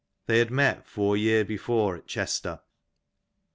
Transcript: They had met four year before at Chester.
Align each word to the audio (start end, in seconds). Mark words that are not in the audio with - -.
They 0.25 0.39
had 0.39 0.49
met 0.49 0.87
four 0.87 1.15
year 1.15 1.45
before 1.45 1.95
at 1.95 2.07
Chester. 2.07 2.61